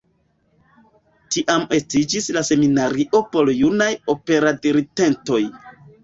Tiam 1.33 1.65
estiĝis 1.77 2.29
la 2.37 2.41
seminario 2.47 3.21
por 3.35 3.51
junaj 3.57 3.89
operdiritentoj. 4.15 5.43